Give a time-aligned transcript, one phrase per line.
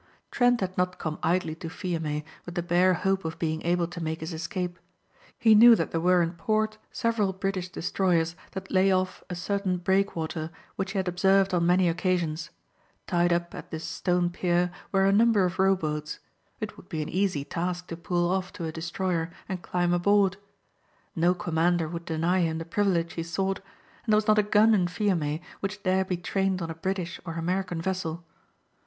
[0.31, 4.01] Trent had not come idly to Fiume with the bare hope of being able to
[4.03, 4.79] make his escape.
[5.37, 9.77] He knew that there were in port several British destroyers that lay off a certain
[9.77, 12.49] breakwater which he had observed on many occasions.
[13.05, 16.17] Tied up at this stone pier were a number of rowboats.
[16.59, 20.37] It would be an easy task to pull off to a destroyer and climb aboard.
[21.15, 23.59] No commander would deny him the privilege he sought
[24.05, 27.19] and there was not a gun in Fiume which dare be trained on a British
[27.23, 28.23] or American vessel.